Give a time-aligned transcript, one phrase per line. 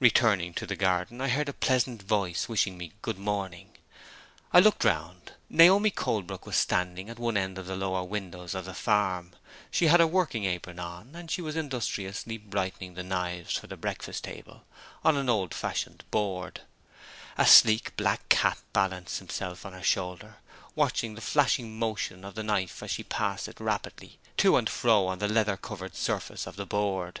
[0.00, 3.76] Returning to the garden, I heard a pleasant voice wishing me "Good morning."
[4.50, 5.32] I looked round.
[5.50, 9.32] Naomi Colebrook was standing at one of the lower windows of the farm.
[9.70, 13.76] She had her working apron on, and she was industriously brightening the knives for the
[13.76, 14.64] breakfast table
[15.04, 16.62] on an old fashioned board.
[17.36, 20.36] A sleek black cat balanced himself on her shoulder,
[20.74, 25.06] watching the flashing motion of the knife as she passed it rapidly to and fro
[25.06, 27.20] on the leather covered surface of the board.